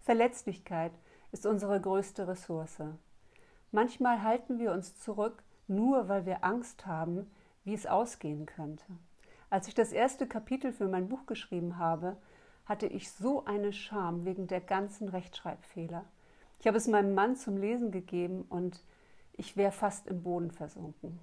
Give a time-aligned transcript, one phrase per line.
[0.00, 0.92] Verletzlichkeit
[1.32, 2.82] ist unsere größte Ressource.
[3.70, 7.30] Manchmal halten wir uns zurück, nur weil wir Angst haben,
[7.64, 8.84] wie es ausgehen könnte.
[9.50, 12.16] Als ich das erste Kapitel für mein Buch geschrieben habe,
[12.64, 16.04] hatte ich so eine Scham wegen der ganzen Rechtschreibfehler.
[16.60, 18.82] Ich habe es meinem Mann zum Lesen gegeben und
[19.32, 21.18] ich wäre fast im Boden versunken.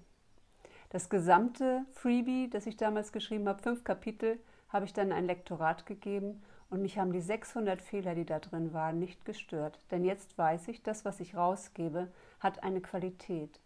[0.89, 4.39] Das gesamte Freebie, das ich damals geschrieben habe, fünf Kapitel,
[4.69, 8.73] habe ich dann ein Lektorat gegeben und mich haben die 600 Fehler, die da drin
[8.73, 9.79] waren, nicht gestört.
[9.91, 13.59] Denn jetzt weiß ich, das, was ich rausgebe, hat eine Qualität.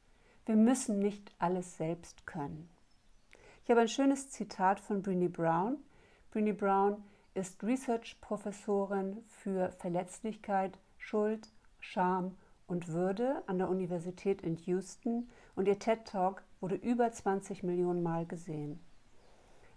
[0.46, 2.70] Wir müssen nicht alles selbst können.
[3.64, 5.78] Ich habe ein schönes Zitat von Brené Brown.
[6.34, 11.48] Brené Brown ist Research-Professorin für Verletzlichkeit, Schuld,
[11.80, 12.38] Scham
[12.68, 18.04] und Würde an der Universität in Houston und ihr TED Talk wurde über 20 Millionen
[18.04, 18.80] Mal gesehen.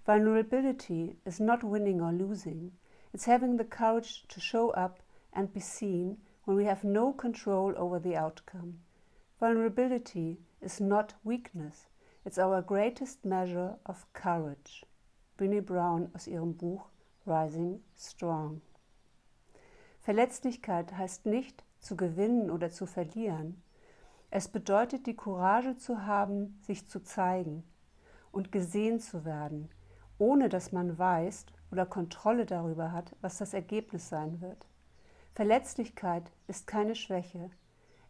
[0.07, 2.73] Vulnerability is not winning or losing.
[3.15, 5.01] It's having the courage to show up
[5.33, 8.81] and be seen when we have no control over the outcome.
[9.41, 11.87] Vulnerability is not weakness.
[12.27, 14.85] It's our greatest measure of courage.
[15.39, 16.91] Brené Brown aus ihrem Buch
[17.27, 18.61] Rising Strong.
[20.01, 23.63] Verletzlichkeit heißt nicht zu gewinnen oder zu verlieren.
[24.31, 27.65] Es bedeutet die Courage zu haben, sich zu zeigen
[28.33, 29.71] und gesehen zu werden,
[30.19, 34.67] ohne dass man weiß oder Kontrolle darüber hat, was das Ergebnis sein wird.
[35.35, 37.51] Verletzlichkeit ist keine Schwäche.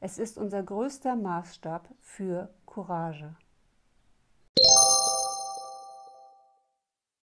[0.01, 3.35] Es ist unser größter Maßstab für Courage.